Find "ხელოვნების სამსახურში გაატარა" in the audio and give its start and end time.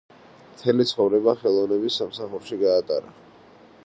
1.43-3.15